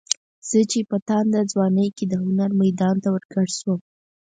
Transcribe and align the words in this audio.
زه 0.49 0.59
چې 0.71 0.79
په 0.89 0.97
تانده 1.07 1.41
ځوانۍ 1.51 1.89
کې 1.97 2.05
د 2.07 2.13
هنر 2.25 2.51
میدان 2.61 2.95
ته 3.03 3.07
ورګډ 3.11 3.49
شوم. 3.59 3.79